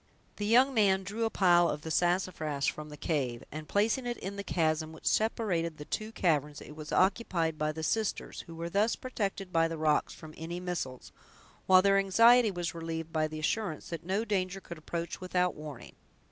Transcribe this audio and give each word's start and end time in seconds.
The 0.37 0.47
young 0.47 0.73
man 0.73 1.03
drew 1.03 1.25
a 1.25 1.29
pile 1.29 1.69
of 1.69 1.83
the 1.83 1.91
sassafras 1.91 2.65
from 2.65 2.89
the 2.89 2.97
cave, 2.97 3.43
and 3.51 3.69
placing 3.69 4.07
it 4.07 4.17
in 4.17 4.35
the 4.35 4.43
chasm 4.43 4.93
which 4.93 5.05
separated 5.05 5.77
the 5.77 5.85
two 5.85 6.11
caverns, 6.11 6.59
it 6.59 6.75
was 6.75 6.91
occupied 6.91 7.59
by 7.59 7.71
the 7.71 7.83
sisters, 7.83 8.41
who 8.47 8.55
were 8.55 8.67
thus 8.67 8.95
protected 8.95 9.53
by 9.53 9.67
the 9.67 9.77
rocks 9.77 10.11
from 10.15 10.33
any 10.39 10.59
missiles, 10.59 11.11
while 11.67 11.83
their 11.83 11.99
anxiety 11.99 12.49
was 12.49 12.73
relieved 12.73 13.13
by 13.13 13.27
the 13.27 13.37
assurance 13.37 13.89
that 13.89 14.03
no 14.03 14.25
danger 14.25 14.59
could 14.59 14.79
approach 14.79 15.21
without 15.21 15.51
a 15.53 15.59
warning. 15.59 15.93